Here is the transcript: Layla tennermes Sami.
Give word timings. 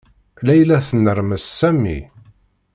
Layla 0.45 0.77
tennermes 0.87 1.43
Sami. 1.59 1.99